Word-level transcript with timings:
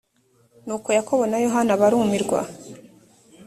nuko 0.65 0.89
yakobo 0.97 1.23
na 1.31 1.37
yohana 1.45 1.73
barumirwa 1.81 2.39